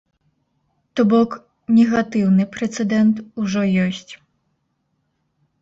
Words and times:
То 0.99 1.05
бок, 1.11 1.35
негатыўны 1.75 2.43
прэцэдэнт 2.55 3.15
ужо 3.45 3.61
ёсць. 3.85 4.13